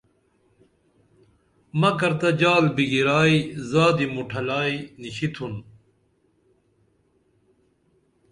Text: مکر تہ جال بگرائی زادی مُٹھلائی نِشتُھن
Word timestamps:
مکر 1.79 2.13
تہ 2.19 2.29
جال 2.39 2.65
بگرائی 2.75 3.37
زادی 3.69 4.05
مُٹھلائی 4.15 4.75
نِشتُھن 4.99 5.53